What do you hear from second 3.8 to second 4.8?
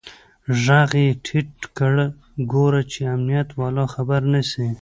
خبر نسي.